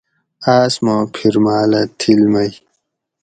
[0.55, 2.49] آس ما پھِرماۤلہ تھِل مئ